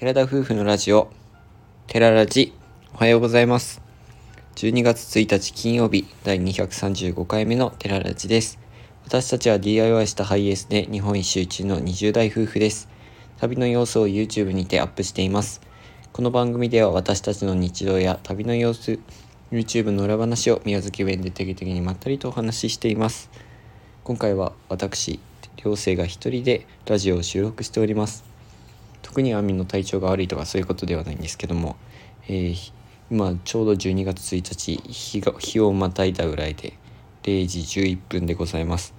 [0.00, 1.10] 寺田夫婦のラジオ、
[1.86, 2.54] 寺ラジ、
[2.94, 3.82] おはようございます。
[4.54, 8.58] 12月1日金曜日、第235回目の寺ラジです。
[9.04, 12.88] 私たちは DIY したハイエースで日本一周中の20代夫婦です。
[13.36, 15.60] 旅の様子を YouTube にてアップしています。
[16.14, 18.98] この番組では私たちの日常や旅の様子、
[19.52, 23.28] YouTube の裏話を宮崎弁で定期的にまったりとお話ししています。
[24.04, 25.20] 今回は私、
[25.62, 28.29] 寮生が一人でラジオを収録しております。
[29.10, 31.76] 特にアミの体調が悪いとかそういうことではないんですけども、
[32.28, 32.72] えー
[33.10, 36.74] 今ちょうど12月1日日が日をまたいだぐらいで
[37.24, 38.94] 0時11分でございます。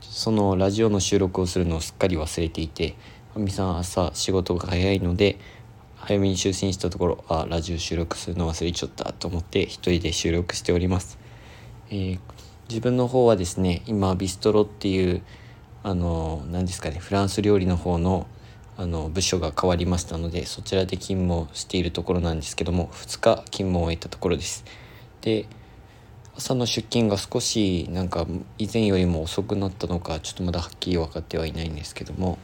[0.00, 2.96] そのラジオの収録をするのをすっかり忘れていて
[3.36, 5.38] アミさん朝仕事が早いので
[5.94, 11.16] 早めに就寝したところあラジオ収録するの忘れちゃったと思って一人で収録しております、
[11.90, 12.20] えー
[12.68, 15.22] 自分の方はですね今ビストロっていう
[15.82, 18.26] あの何ですかねフランス料理の方の
[18.82, 24.64] あの部署が変わりましたのでそちらで勤務をしているところなんですけども2日勤務を終えたところです。
[25.20, 25.46] で
[26.34, 28.26] 朝の出勤が少しなんか
[28.58, 32.38] 以前よりも遅くなったのかちょっとまだはっきり分かってはいないんですけども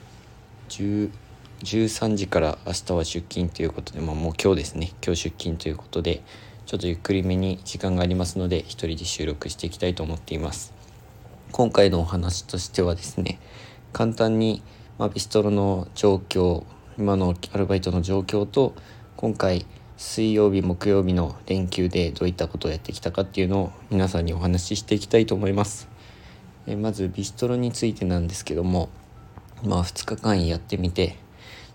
[0.69, 4.93] 13時から明日は出勤ということで、まあ、もう今日ですね。
[5.05, 6.23] 今日出勤ということで
[6.67, 10.73] ちょっとゆっくりめに時間がありますので一人で収録していきたいと思っています。
[11.51, 13.41] 今回のお話としてはですね
[13.93, 14.63] 簡単に、
[14.99, 16.65] まあ、ビストロの状況
[16.99, 18.75] 今のアルバイトの状況と
[19.17, 19.65] 今回
[19.97, 25.89] 水曜日木曜日の連休でどういったことをやってきたかっていうのを皆さんにお話ししていきたいと思います。
[26.67, 28.89] えまずビストロについてなんですけども
[29.63, 31.17] まあ2日間やってみて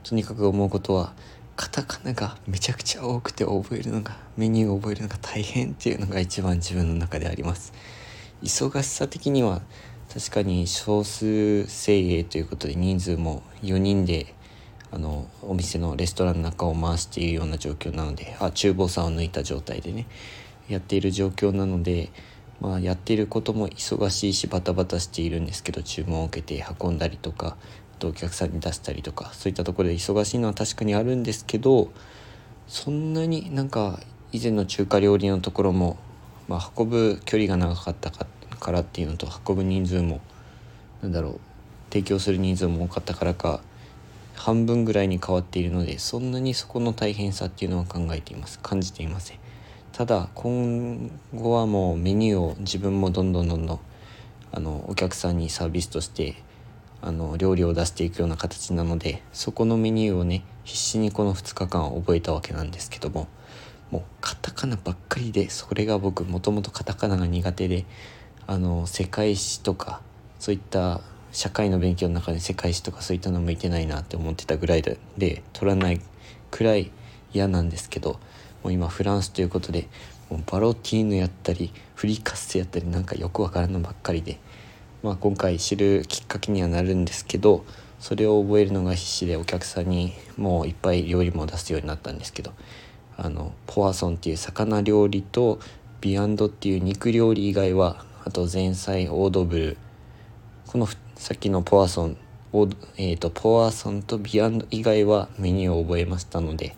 [0.03, 1.13] とにかく思うことは
[1.55, 7.71] カタカナがめちゃくちゃ多くて覚えるのがメニューを覚えるのが大変っていうのが一番自分の中であります。
[8.41, 9.61] 忙しさ的には
[10.11, 14.33] 確かに少数精鋭ということで人数も4人で
[14.91, 20.05] あのお店のレストランの中を回しているような状況なのであ厨房さんを抜いた状態でね
[20.69, 22.11] やっている状況なので、
[22.61, 27.57] まあ、やっていることも忙しいしバタバタしているんですけど注文を受けて運んだりとか
[27.97, 31.91] とお客さんに出したりとかそういったところで忙しいのは確かにあるんですけど
[32.67, 33.99] そんなになんか
[34.31, 35.97] 以前の中華料理のところも、
[36.47, 38.27] まあ、運ぶ距離が長かったか
[38.63, 40.21] からっていうのと運ぶ人数も
[41.03, 41.39] なんだろう
[41.89, 43.61] 提供する人数も多かったからか
[44.33, 48.59] 半分ぐらいに変わっているのでそんなにそこの大変さっていうのは考えています。
[48.59, 49.37] 感じていません
[49.91, 53.79] ただ今後はもうメニューを自分もどんどんどんどん
[54.51, 56.35] あのお客さんにサービスとして
[57.01, 63.27] あの料理を出していくような形なのでそこのメニューをね必死にこの2日間覚えたわけなんですけども
[63.91, 67.85] もうカタカナばっかりでそれが僕もともとカタカナが苦手で
[68.47, 70.01] あの世界史とか
[70.39, 76.01] そういった社会の勉強の中で世界史とかそういったの向いてないなって思ってたぐらいでで取らない
[76.51, 76.91] くらい
[77.33, 78.19] 嫌なんですけど
[78.63, 79.87] もう今フランスということで
[80.29, 84.39] もうバロティーヌやったりフリカッセやったりなんかよくわからんのばっかりで、
[85.01, 87.65] まあ、今回知るきっかけにはなるんですけど
[87.99, 92.51] それを覚えるのが必死でお客さんにもういっぱい料理も出すようになったんですけど
[93.15, 95.59] あのポワソンっていう魚料理と
[96.01, 99.77] ビアンドっていう肉料理以外はあと前菜オードブル。
[100.67, 102.17] このさっきのポワソン。
[102.53, 106.73] オーえーと、ポワソンとビアンド以外はメニューを覚えましたので、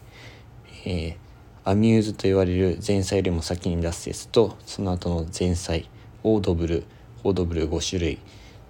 [0.86, 1.16] えー、
[1.64, 5.88] アミューズと言われる前菜よりも先に出すやつとその後の前菜
[6.24, 6.84] オードブル。
[7.24, 8.18] オードブル5種類。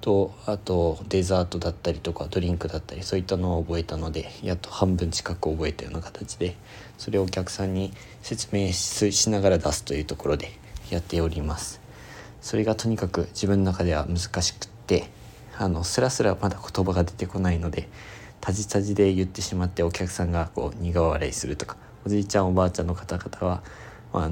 [0.01, 6.55] とあとデザートだったりとかドリンクだったりそういったのを覚えたのでやっと半分近く覚えたような形で
[6.99, 10.51] それをお客さんに説明しながら出すというところで
[10.91, 11.84] やっております。
[12.45, 15.09] それがとにかく自分の中では難しくって
[15.57, 17.89] あのスラスラまだ言葉が出てこないので
[18.39, 21.75] タジタジで言ってしまってお客さんがこう苦笑いするとか
[22.05, 23.63] おじいちゃんおばあちゃんの方々は、
[24.13, 24.31] まあ、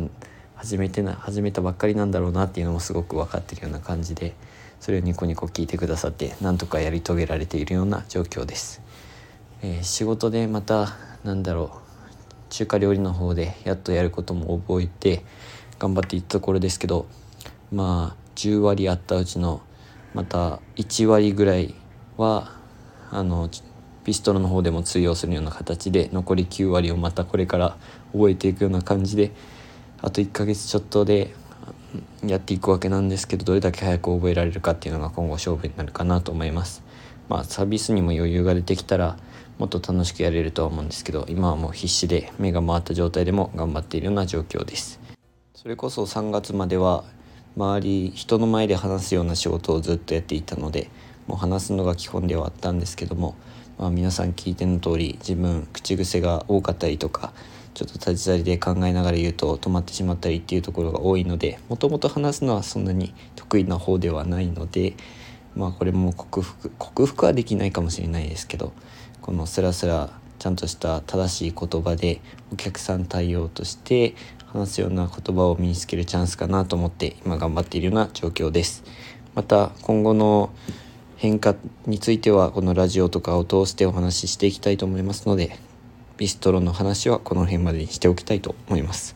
[0.54, 4.36] 初めてな始めたばっかりなんだろうなっていうのもすごく分かってるような感じで
[4.80, 8.84] それをニコニコ聞いてくださってなんとかやり遂げられているような状況です。
[9.64, 15.26] えー、仕事でまたなんだろう中華料理の方でやっとやることも覚えて
[15.80, 17.08] 頑張っていったところですけど
[17.74, 19.62] まあ10割あったうちの
[20.14, 21.74] また1割ぐらい
[22.18, 22.52] は
[23.10, 23.50] あの
[24.04, 27.78] ピストルの方でも通用するような形で残り9割をまたこれから
[28.12, 29.32] 覚えていくような感じで
[30.02, 31.34] あと1ヶ月ちょっとで
[32.24, 36.84] やっていくわけなんですけどどれだけ早く覚えられるかっていうのが今後勝負になるかなと思います。
[37.28, 39.18] まあサービスにも余裕が出てきたら
[39.58, 45.00] もっと楽しくやれるとは思うんですけど今はもう必死で目が回った状態でも頑張っているような状況です。
[45.56, 47.06] それこそ3月までは
[47.56, 50.90] 周り人の前で話すような仕事をずっとやっていたので
[51.28, 53.36] もう話すのが基本ではあったんですけども
[53.78, 57.34] まあ、皆さん聞いての通り自分口癖が多かったりとか
[57.74, 64.94] ちょっと立ち去りで考えながら言うと止まってしまったりっていうところが多いのでもともと話すのはそんなに得意な方ではないので
[65.56, 68.74] まあこれも克服克服はできないかもしれないですけど
[69.22, 72.22] このスラスラちゃんとした正しい言葉で
[72.52, 74.14] お客さん対応として
[74.54, 78.84] 話すような言葉を身につけるチャンスかなと思って今頑張っているような状況です。
[79.36, 80.52] また今後の
[81.18, 81.56] 変化
[81.88, 85.58] についてはこのラジオとかを通してお話ししていきたいと思いますので
[86.18, 89.16] ビストロの話はこの辺までにしておきたいと思います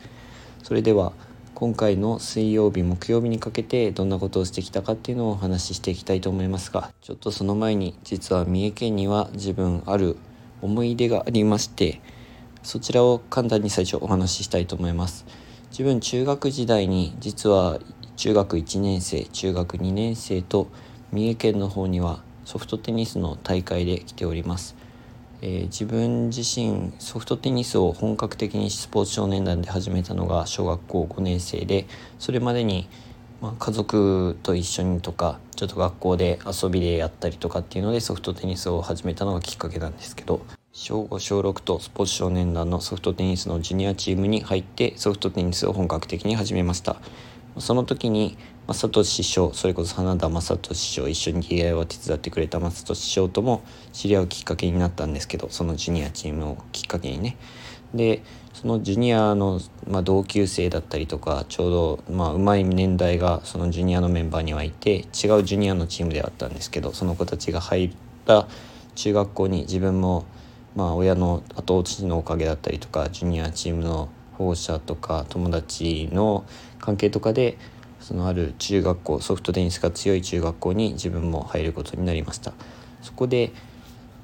[0.63, 1.11] それでは
[1.53, 10.17] 今回の水曜日木曜日にかけてどんなことをしてきたかっていうのをお話ししていきたいと思いますがちょっとその前に実は三重県には自分ある
[10.61, 12.01] 思い出がありまして
[12.67, 15.25] そちらを簡単に最初お話ししたいと思います。
[15.71, 17.79] 自分中学時代に実は
[18.17, 20.67] 中学1年生中学2年生と
[21.13, 24.75] 三重県の方にはソフトテニスの大会で来ております、
[25.41, 31.85] えー、自分自身ソフトテニスを本格的にスポーツ少年団で始めたのが小学校5年生で
[32.19, 32.89] それまでに、
[33.41, 40.41] まあ、家族と一緒にとかちょっと学校で遊びでやったりとかっていうのでソフトテニスを始めたのがきっかけなんですけど
[40.79, 46.97] 小5小6とスポーツ少年団のソフトテニスのジュニアチームに入ってソフトテニスを本格的に始めました。
[47.57, 48.37] その時に
[48.67, 57.37] 正俊師匠それこそ花田正俊師匠一緒に DI を手伝ってくれた正俊師匠とも知り合うきっかけになったんですけどそのジュニアチームをきっかけにね。
[57.95, 58.21] で
[58.53, 59.59] そのジュニアの、
[59.89, 65.07] まあ、同級生だったりとかちょうど、まあ、うまい年代がそのジュニアのメンバーにはいて違う
[65.43, 67.91] ジュニアのチームではあったんですけどその子たちが入っ
[68.25, 68.47] た
[68.93, 70.25] 中学校に自分も
[70.77, 76.45] まあ親の後押しのおかげだったりとかジュニアチームの保護者とか友達の
[76.79, 77.57] 関係とかで
[77.99, 82.53] そのある中学校ソフトテニスが強い中学校に自分も入ることになりました。
[83.01, 83.51] そこで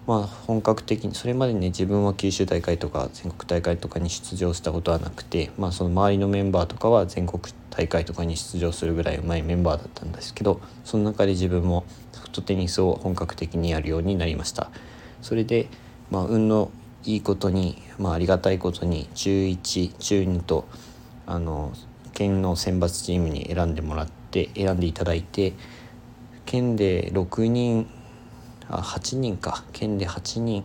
[0.05, 7.41] まあ本格的にそれまでね自分は九州大会とか全国大会とかに出場したことはなくてまあその周りのメンバーとかは全国
[7.71, 14.69] 大会とかに出場するぐらいうまいメンバーだったんですけどその中で自分もソフトテニスを本格的にやるようになりました。
[15.23, 15.67] それで
[16.11, 16.71] まあ運の
[17.05, 20.67] いいことに、まあ、ありがたいことに中1中2と
[21.25, 21.73] あの
[22.13, 25.53] 県の選抜チームに選んでもらって選んでいただいて
[26.45, 27.87] 県で6人
[28.69, 29.63] あ8人か。
[29.73, 30.63] 県で8人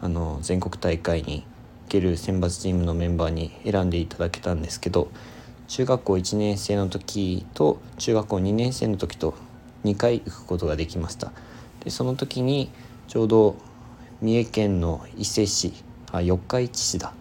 [0.00, 1.44] あの全国大会に行
[1.88, 5.10] ける選抜チームのメンバーに選んでいただけたんですけど
[5.68, 9.34] 中学校1年生の時と中学校2年生の時と
[9.84, 11.32] 2回行くことができました。
[11.84, 12.70] でその時に
[13.08, 13.56] ちょうど
[14.22, 15.72] 三重県の伊勢市
[16.12, 17.14] あ四日市市だ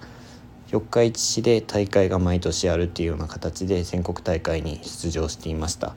[0.69, 5.95] 四日市市で大会が毎年あるっていうような形で全国大会に出場していました。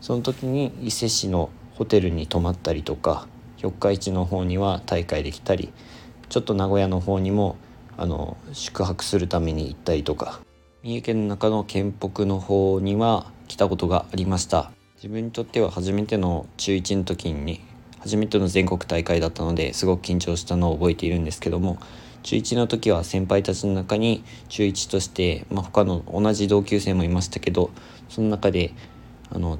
[0.00, 3.26] その時に伊勢市のホテルに泊まったりとか
[3.58, 5.72] 四日市の方には大会できたり
[6.28, 7.56] ちょっと名古屋の方にも
[7.96, 10.40] あの宿泊するために行ったりとか
[10.84, 14.70] 三重県の中の県北の方には来たことがありました。
[14.94, 17.60] 自分にとっては初めての中1の時に
[18.06, 21.78] 初めての全国大会だったのですごく緊張したのを覚えているんですけども
[22.22, 27.70] 中1の時は先輩たちの中に中1として、まあ、他の同じ同級生もいましたけど
[28.08, 28.72] その中で
[29.30, 29.58] あの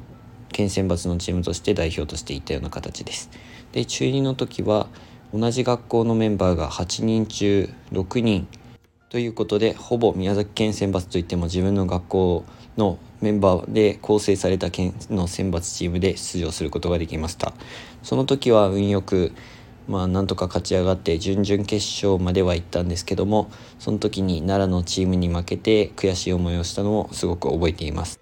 [0.52, 3.30] 県選抜のチームとして代表としていたような形です。
[3.72, 4.86] で中2の時は
[5.34, 8.48] 同じ学校のメンバーが8人中6人
[9.10, 12.44] ということでほぼ宮崎県選抜といっても自分の学校
[12.76, 17.52] のメンバーで構成された県の選抜チームで出場することができました。
[18.02, 19.32] その時は運よく
[19.88, 28.20] まあなんとか勝ち上がって準々決勝までは行ったんですけどもその時に奈良のチームに負けて悔しい思いをしたのをすごく覚えています。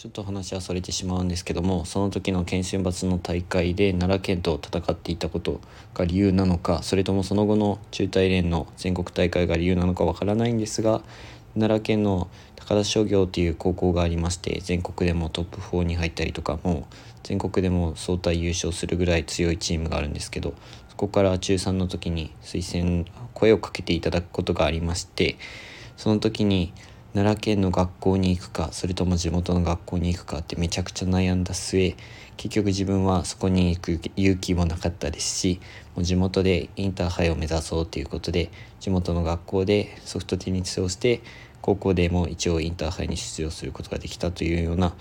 [0.00, 5.60] ちょっと話はそれてしまうんですけどもその時の県選抜の大会で奈良県と戦っていたこと
[5.92, 11.02] が理由なのかそれともその後の中大連の全国大会が理由なのかわからないんですが
[11.54, 20.54] 奈良県の高田商業っていう高校がありまして全国でもトップ4に入ったりとかもう全国でも総体優勝するぐらい強いチームがあるんですけど
[20.88, 23.04] そこから中3の時に推薦
[23.34, 25.36] 声をかけていただくことがありまして
[25.96, 26.72] その時に
[27.12, 31.96] 奈良県の学校に行くかそれとも地元の学校に行くかってめちゃくちゃ悩んだ末
[32.40, 35.60] 結局自分はそこに行く勇気もなかったですし
[35.94, 41.20] もう地元でインターハイを目指そうということで地元の学校でソフトテニスをして
[41.60, 44.94] 高校でも一応インターハイに出場することができたというような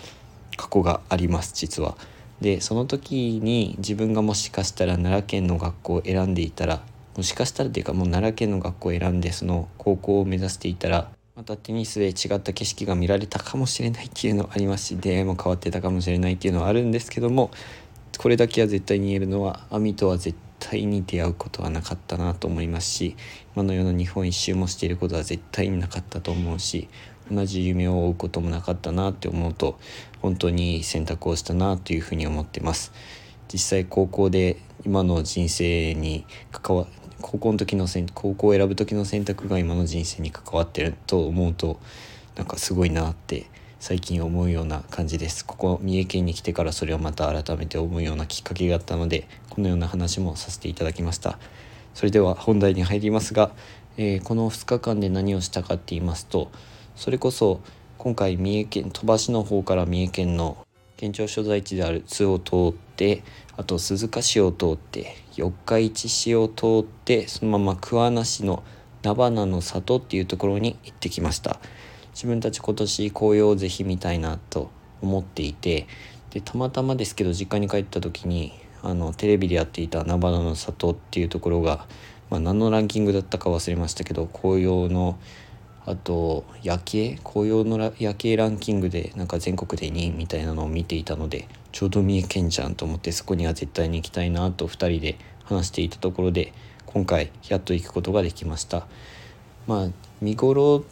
[0.57, 1.95] 過去があります実は。
[2.41, 6.81] でその時に自分がもしかしたら奈良県の学校を選んでいたら
[7.15, 17.49] もしかしたらというかもう奈良県の学校を選んでその高校を目指していたらまたテニスで違った景色が見られたかもしれないっていうのありますし出会いも変わってたかもしれないっていうのはあるんですけども
[18.17, 23.15] これだけは絶対に言えるのは網とは絶対に出会うことはなかったなと思いますし
[23.55, 26.89] 今のような日本一周もしていることは絶対になかったと思うし
[27.31, 29.79] 同じ夢を追うこともなかったなって思うと
[30.21, 32.91] 本当に選択をしたなというふうに思ってます。
[33.51, 36.85] 実際高校で今の人生に関わ
[37.21, 41.79] 高校の時の高校を選ぶ時の選択が今の人生に関わってると思うと
[42.35, 43.47] なんかすごいなって
[43.79, 45.45] 最近思うような感じです。
[45.45, 51.39] ここ三重県に来てからそれをまた改めて思うようなきっかけがあったのでこのような話もさせていただきました。
[51.93, 53.51] それでは本題に入りますが、
[53.97, 56.49] えー、この2日間で何をしたかって言いますと
[56.95, 57.59] それこそ
[57.97, 60.65] 今回三重県鳥羽市の方から三重県の
[60.99, 63.23] 県庁所在地である津を通って
[63.55, 68.63] あと鈴鹿市を通って四日市市を通ってそのまま桑名市の
[69.01, 71.61] 菜花の里っていうところに行ってきました。
[72.13, 75.87] 自分たち今年紅葉をぜひ見たいなと思っていて
[76.31, 78.51] でたまたまですけど実家に帰った時に
[78.83, 81.87] あのテレビでやっていた菜花の里っていうところが、
[82.29, 85.17] まあ、何のランキングだったか忘れましたけど紅葉の
[85.89, 87.19] あと夜景？
[87.23, 96.53] 紅葉の夜景ランキングでなんか全国で2位みたいなのを見ていたのでちょうど三重県じゃんと思ってそこには絶対に行きたいなと2人で話していたところで
[96.85, 98.85] 今回やっと行くことができました。
[99.65, 99.87] まあ
[100.21, 100.85] 見頃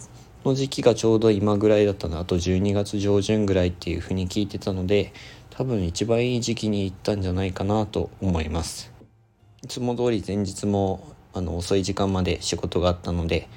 [0.44, 5.14] の時期がちょうど今ぐらいだったなあと12月上旬ぐらいっていうふうに聞いてたので
[5.52, 8.92] 多分一番いい時期に行ったんじゃないかなと思います。
[9.62, 13.48] いつも通り前日もあの遅い時間まで仕事があったので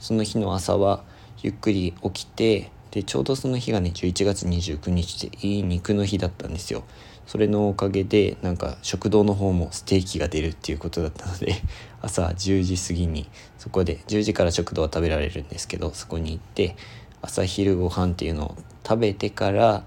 [0.00, 1.02] その日の朝は
[1.42, 6.84] ゆっくり起きてでちょうどその日がね11月29日でいい肉の日だったんですよ。
[7.26, 11.56] それのおかげでなんか食堂の方もステーキが出るっていうことだったので
[12.00, 13.28] 朝10時過ぎに
[13.58, 16.74] そこで10時から食堂は食べられるんですけどそこに行って
[17.20, 19.84] 朝昼ご飯っていうのを食べてから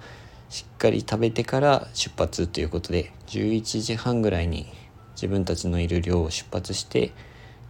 [0.52, 4.68] しっかり食べてから出発ということで11時半ぐらいに
[5.16, 7.12] 自分たちのいる寮を出発して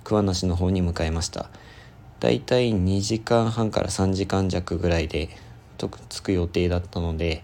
[0.04, 1.50] 桑名市の方に向かいました。
[2.22, 5.30] だいたい2時間半から3時間弱ぐらいで
[6.08, 7.44] 着く予定だったので、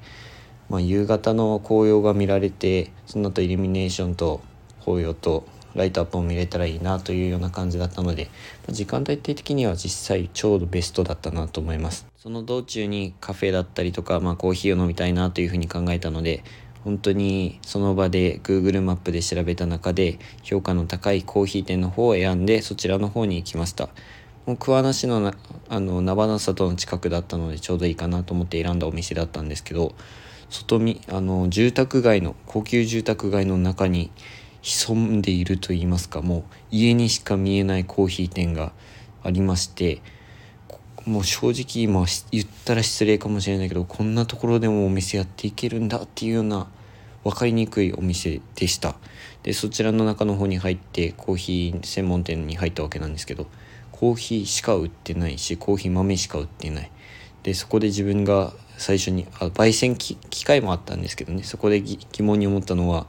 [0.69, 4.39] まあ、夕方の紅葉が見られてその後イルミネーションと
[4.85, 8.29] 紅葉とライトアップを見れたらいいなというような感じだったので
[8.69, 12.05] 時間帯的には実際ちょうどベストだったなと思います。
[12.15, 16.43] その道中にカフェだったりとか、まあ、コーヒーを飲みたいなというふうに考えたので
[16.83, 23.89] 本当にその場で Google マップで調べた中で評価の高いコーヒー店の方を選んでそちらの方に行きました。
[24.47, 25.33] もう桑名市のな
[25.67, 29.93] あの菜花里の近くだったのでちょうどいいかなと思って選んだお店だったんですけど
[30.49, 34.09] 外見あの住宅街の高級住宅街の中に
[34.61, 38.71] 潜んでいると言いますかもう家にしか見えないコーヒー店が
[39.21, 40.01] ありまして
[41.05, 46.67] もう正直今言ったら失礼かもしれないけどこんなところでもお店やっていけるんだっていうような
[47.25, 48.95] 分かりにくいお店でした。
[49.43, 53.47] でそちらの中の方に入ってコーヒー専門店に入ったわけなんですけど
[53.99, 56.91] コーヒーしか売ってないしコーヒー豆しか売ってない。
[57.43, 61.43] でそこで自分が最初にあ焙煎機械もあったんですけどね。
[61.43, 63.07] そこで疑問に思ったのは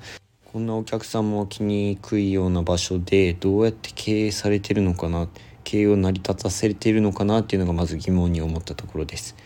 [0.51, 5.29] こんなお客さんも来にくいような場所でどうやって経営されてるのかな
[5.63, 9.37] 経営を成り立たせているのかなっていうのがまず疑問に思ったところです。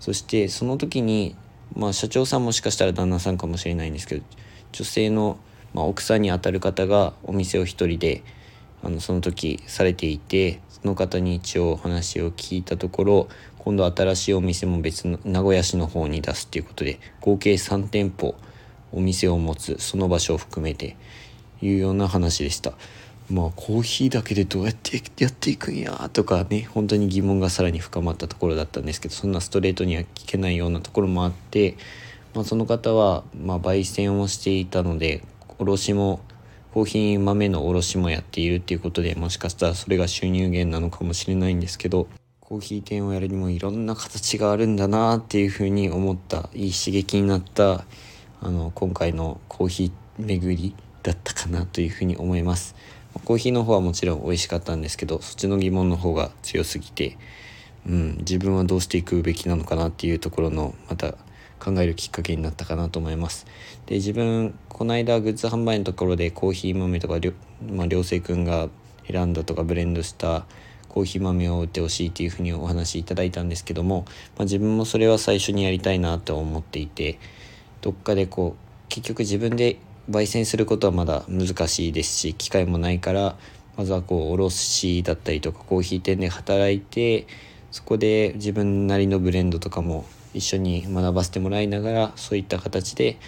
[0.00, 1.36] そしてその時に
[1.76, 4.24] まあ社長さんもしかしたら旦那さんかもしれないんですけど
[4.72, 5.38] 女性の、
[5.74, 8.24] まあ、奥さんにあたる方がお店を一人で
[8.82, 18.34] あのその時されていての方に一応お話を聞いたところ今度新しいお店も別の名古屋市の方に出すっていうことで合計3店舗
[18.92, 20.96] お店を持つその場所を含めて
[21.60, 22.72] いうような話でした。
[23.30, 31.76] まあコーヒーだけでどうやってやっていくんやとかね本当に疑問がさらに深まったところだったんですけどそんなストレートには聞けないようなところもあって、
[32.34, 35.22] まあ、その方はまあ焙煎をしていたので
[35.58, 36.20] 卸も
[36.78, 42.06] コーヒー豆の卸もやっているっていうことでもしかしたらそれが収入源なのかもしれないんですけど
[42.38, 47.84] コーヒー店をやるにもいろんな形があるんだなっていうふうに思ったいい刺激になった
[48.40, 52.76] あの今回のコーヒー巡りだったかなというふうに思います。
[53.24, 57.18] コーヒーの方はもちろん美味しかったんですけどそっちの疑問の方が強すぎて、
[57.88, 61.16] うん、自分はどうしていくべきなのかなっていうところのまた
[61.58, 63.46] 考えるきっかけになったかなと思います。
[63.86, 67.32] で自分この間グッズ販売のところでコーヒー豆とかりょ、
[67.72, 68.68] まあ、良くんが
[69.10, 70.46] 選んだとかブレンドした
[70.88, 74.04] コーヒー豆を売ってほしいというふうにお話しいただいたんですけども、
[74.36, 77.18] まあ、自分もそれは最初にやりたいなと思っていて
[77.80, 79.78] どっかでこう結局自分で
[80.10, 83.36] 焙煎することはまだ難しいですし機会もないから
[83.76, 87.26] まずはこう卸だったりとかコーヒー店で働いて
[87.70, 90.06] そこで自分なりのブレンドとかも
[90.38, 93.18] 一緒に学ばせてもらいながらそういった形で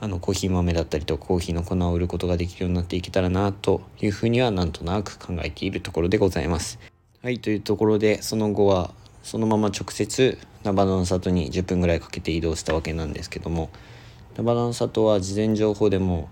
[0.00, 6.78] あのコーヒー豆だったりとコーヒーの粉を売ることができるようになっていけたらなというふうにはなんとなく考えているところでございます。
[7.22, 13.70] はいというところでその後はそのまま直接菜花の里に10分ぐらいかけて移動したわけなんですけども
[14.36, 16.28] 菜花の里は事前情報でも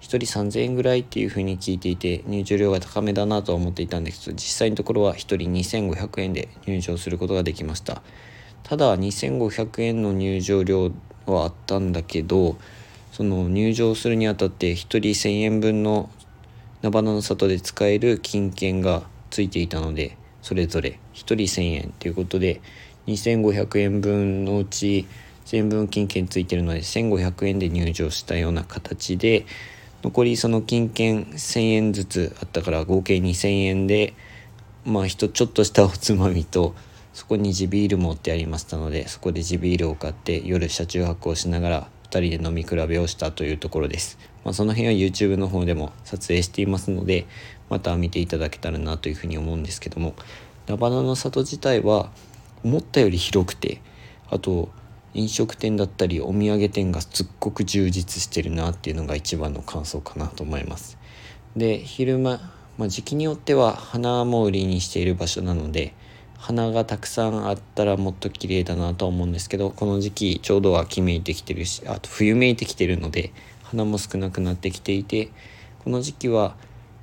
[0.00, 8.02] 1人3000円ぐらいっていうふうに聞いていて入場料が高めだなとは思っていたんですけど実際のところは1人2500円で入場することができました
[8.68, 10.92] ただ2500円の入場料
[11.24, 12.58] はあったんだけど
[13.12, 16.10] その入場するにあたって1人1000円分の
[16.82, 22.60] 菜花の里で使える金券がついていたのでそれぞれ1人1000円ということで
[23.06, 25.06] 2500円分のうち
[25.46, 29.46] 1000分金券ついてるので1500円で入場したような形で
[30.02, 34.12] 残りその金券1000円ずつあったから合計2000円で
[34.84, 36.74] まあ人ちょっとしたおつまみと
[37.18, 47.26] そこに地ビールもってありましたのでそこで地ビールを買って夜車中泊をしながら2人で飲み比べをしたというところです、まあ、その辺は YouTube の方でも撮影していますので
[47.70, 50.14] また見ていただけたらなというふうに思うんですけども
[50.68, 52.12] 菜花の里自体は
[52.62, 53.80] 思ったより広くて
[54.30, 54.68] あと
[55.12, 60.96] 飲食店だったりお土産店がすっごく充実してるなっていうのが一番の感想かなと思います。
[61.56, 62.38] で昼間、
[62.78, 65.94] まあ、時期によっては花も売りにしている場所なので
[66.38, 73.32] 花がたくさんあったらもっと綺麗だなと思うんですけどこの時期ちょうど秋めいてきてるしあと冬めいてきてるので
[73.64, 75.30] 花も少なくなってきていて
[75.84, 76.56] この時期は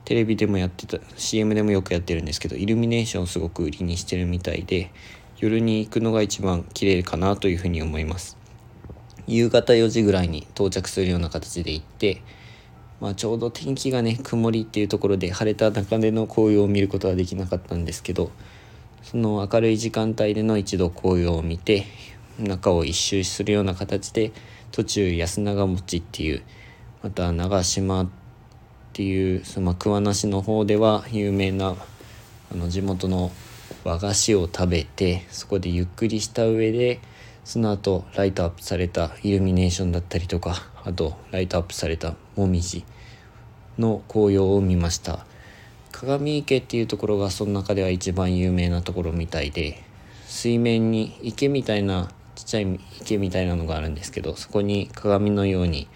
[0.05, 4.91] テレビでもやってた CM でもよくやってるんですけどイルミネーションをすごく売りにしてるみたいで
[5.37, 8.37] 夜に行くのが一番綺麗かなというふうに思います。
[9.27, 12.21] 夕方4時ぐらいに到着するような形で行って、
[13.01, 18.31] まあ、ちょうど天気がね曇りっていうところで晴れた中での紅葉を見ることはできなかったんですけど
[19.05, 21.85] その明るい時間帯での一度紅葉を見て
[22.39, 24.31] 中を一周するような形で
[24.71, 26.41] 途中安永餅っていう
[27.03, 28.09] また長島っ
[28.93, 31.75] ていうその桑名市の方では有名な
[32.51, 33.31] あの地元の
[33.83, 36.99] 和菓子を食べてそこでゆっくりした上で
[37.43, 42.83] その後ライトアップされたイルミネーションだったりとかあとライトアップされたもみじ
[43.77, 45.27] の紅葉を見ました。
[45.97, 49.81] 鏡池っていうところがその中では一番有名なところみたいで
[50.27, 55.87] 水面に池みたいなちっちゃい池みたいなのがあるんですけどそこに鏡のように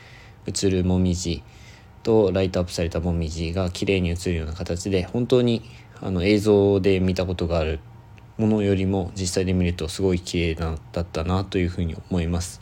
[0.47, 1.43] 映るもみじ
[2.01, 5.63] とライトアップされたもみじが綺麗に映るような形で本当に
[5.99, 7.81] あの映像で見たことがある
[8.37, 12.61] ものよりも実際で見るとすごい綺麗なだったなというふうに思います。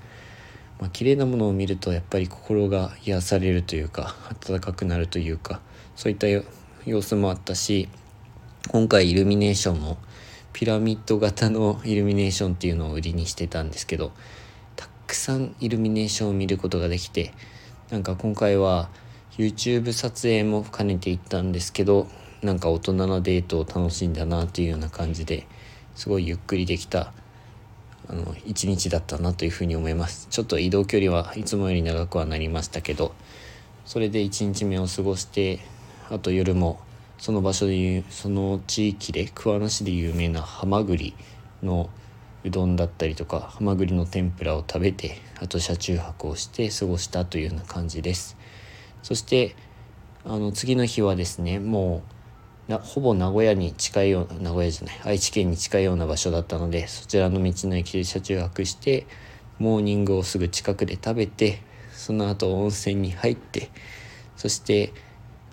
[0.80, 5.60] まあ、綺麗なものを見るとやっぱり心が癒されるというか温かくなるというか
[5.96, 6.28] そういった
[6.88, 7.90] 様子もあったし
[8.70, 9.98] 今回イルミネーションも
[10.54, 14.14] ピラミッド型のイルミネーションっていうのを売りにしてたんですけど
[14.78, 17.34] たくさんイルミネーションを見ることができて
[17.90, 18.90] なんか今回は
[19.38, 22.08] YouTube 撮影も兼ねて行ったんですけど
[22.42, 25.46] なんか大人のデートを楽しんだなというような感じで
[25.94, 27.12] すごいゆっくりできた
[28.08, 30.28] あの一日だったなというふうに思います。
[30.30, 33.14] ちょっと移動距離はいつもより長くはなりましたけど
[33.86, 35.60] それで1日目を過ごして
[36.10, 36.80] あと夜も
[37.18, 41.16] その場所でいうその地域で桑名市で有名なハマグリ
[41.64, 41.90] の
[42.44, 48.38] うどんだったりとかハマグリの天ぷらを食べてあと車中泊をして過ごしたというような感じです。
[49.04, 49.56] そして
[50.24, 52.04] あの次の日はですねも
[52.68, 59.08] うなほぼ名古屋に近いような名古屋じゃない愛知県に近いような場所だったのでそちらの道の駅で車中泊して
[59.60, 61.62] モーニングをすぐ近くで食べて
[61.94, 63.70] その後温泉に入って
[64.36, 64.94] そして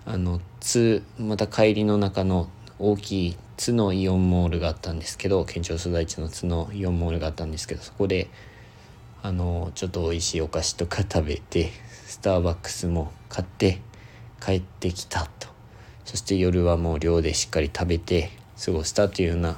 [0.05, 8.29] あの津また帰りの中の大きい津のイオンモールがあったんですけど県庁所在地の津のイオンモールがあったんですけどそこで
[9.23, 11.71] あのちょっと美味しいお菓子とか食べて
[12.05, 13.81] スターバックスも買って
[14.39, 15.47] 帰ってきたと。
[16.05, 18.29] そして夜はもう寮でしっかり食べて
[18.63, 19.57] 過ごしたというような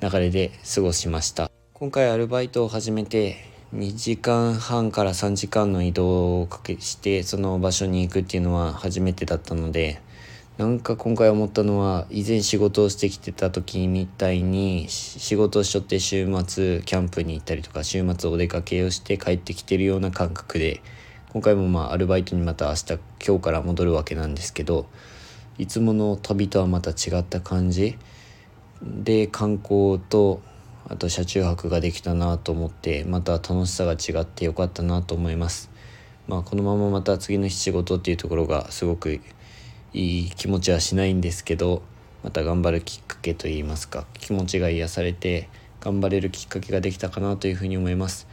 [0.00, 1.48] 流れで過ごしました。
[1.74, 3.36] 今回アルバイトを始めて
[3.76, 10.00] 2時間半から3時間の移動をかけしてその場所に行くっていうのは初めてだったので
[10.56, 20.80] なんか今回思ったのは以前仕事をしてきてた時みたいに仕事をしとって週末キャンプに行ったりとか週末お出かけをして帰ってきてるような感覚で
[21.34, 24.86] 今回もまあアルバイトにまた明日今日から戻るわけなんですけど
[25.58, 27.98] いつもの旅とはまた違った感じ
[28.82, 30.40] で観光と
[30.88, 35.70] あと車中泊ができたなと思ってまた楽しさが違ってよかったなと思います。
[36.28, 39.20] まあこのまままた次の日仕事っていうところがすごく
[39.92, 41.82] いい気持ちはしないんですけど
[42.22, 45.48] また頑張るきっかけといいますか気持ちが癒されて
[45.80, 48.28] 頑張れるきっかけができたかなというふうに思います。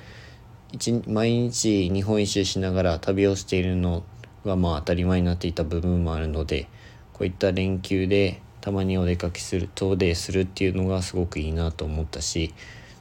[1.07, 4.03] 毎日日本一周しながら旅をしているの
[4.45, 6.67] がまあ当たり前になっていた部分もあるので
[7.13, 12.53] こういった連休でたまにお出かけする遠出するっていうのがすごくいいなと思ったし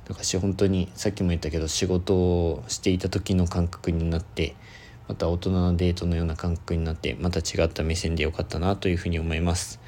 [0.09, 4.57] 私本当にさっきも言ったけど仕事をしていた時の感覚になって
[5.07, 9.79] また大人のデートのような感覚になってまた違った目線でよかったなというふうに思います。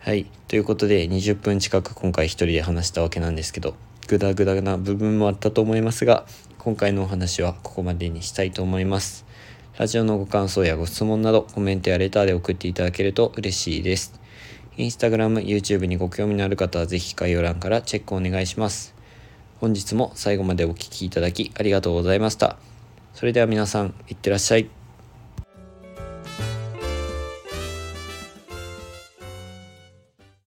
[0.00, 3.76] はいということで20分近く今回一人で話したわけなんですけど
[4.08, 6.26] グダグダな部分もあったと思いますが
[6.58, 9.24] 今回のお話はここまでにしたいと思います。
[9.78, 14.23] ラジオのご感想やご質問などコメントやレターで送っていただけると嬉しいです。
[14.76, 18.94] インスタグラム、YouTube にご興味のある方はぜひ概要欄からチェックお願いします。
[19.60, 22.56] 本日も最後までお聴きいただきありがとうございました。
[23.12, 24.83] それでは皆さん、いってらっしゃい。